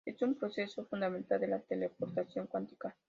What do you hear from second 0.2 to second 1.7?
un proceso fundamental de la